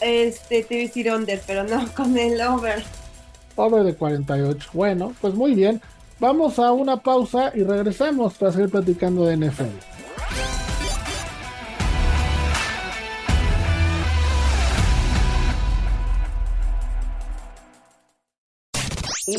este, 0.00 0.64
te 0.64 0.74
iba 0.74 0.84
a 0.84 0.86
decir 0.86 1.12
under, 1.12 1.38
pero 1.46 1.64
no, 1.64 1.86
con 1.94 2.16
el 2.16 2.40
over. 2.40 2.82
Over 3.56 3.84
de 3.84 3.94
48. 3.94 4.70
Bueno, 4.72 5.12
pues 5.20 5.34
muy 5.34 5.54
bien. 5.54 5.82
Vamos 6.20 6.58
a 6.58 6.70
una 6.72 6.98
pausa 6.98 7.50
y 7.54 7.62
regresamos 7.62 8.34
para 8.34 8.52
seguir 8.52 8.68
platicando 8.68 9.24
de 9.24 9.38
NFL. 9.38 9.62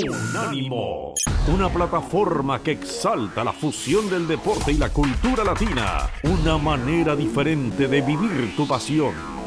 Unánimo, 0.09 1.13
una 1.53 1.69
plataforma 1.69 2.63
que 2.63 2.71
exalta 2.71 3.43
la 3.43 3.53
fusión 3.53 4.09
del 4.09 4.27
deporte 4.27 4.71
y 4.71 4.77
la 4.77 4.89
cultura 4.89 5.43
latina, 5.43 6.09
una 6.23 6.57
manera 6.57 7.15
diferente 7.15 7.87
de 7.87 8.01
vivir 8.01 8.55
tu 8.55 8.67
pasión. 8.67 9.40